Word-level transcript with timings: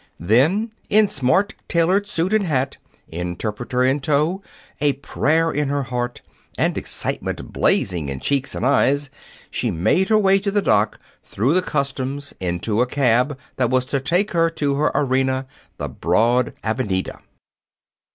Then, 0.19 0.71
in 0.89 1.07
smart 1.07 1.53
tailored 1.67 2.07
suit 2.07 2.33
and 2.33 2.47
hat, 2.47 2.77
interpreter 3.09 3.83
in 3.83 3.99
tow, 3.99 4.41
a 4.79 4.93
prayer 4.93 5.51
in 5.51 5.67
her 5.69 5.83
heart, 5.83 6.23
and 6.57 6.75
excitement 6.75 7.53
blazing 7.53 8.09
in 8.09 8.19
cheeks 8.19 8.55
and 8.55 8.65
eyes, 8.65 9.11
she 9.51 9.69
made 9.69 10.09
her 10.09 10.17
way 10.17 10.39
to 10.39 10.49
the 10.49 10.59
dock, 10.63 10.99
through 11.23 11.53
the 11.53 11.61
customs, 11.61 12.33
into 12.39 12.81
a 12.81 12.87
cab 12.87 13.37
that 13.57 13.69
was 13.69 13.85
to 13.85 13.99
take 13.99 14.31
her 14.31 14.49
to 14.49 14.73
her 14.73 14.91
arena, 14.95 15.45
the 15.77 15.87
broad 15.89 16.53
Avenida. 16.63 17.21